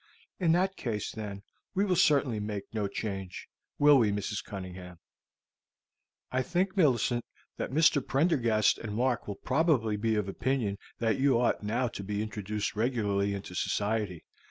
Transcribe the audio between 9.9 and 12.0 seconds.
be of opinion that you ought now